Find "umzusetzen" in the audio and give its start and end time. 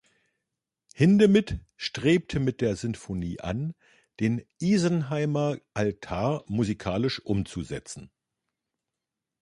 7.23-8.09